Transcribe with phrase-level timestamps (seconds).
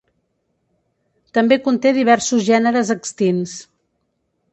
[1.37, 3.55] També conté diversos gèneres extints.